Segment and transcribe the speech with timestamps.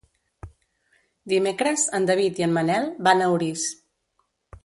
[1.33, 3.67] Dimecres en David i en Manel van a Orís.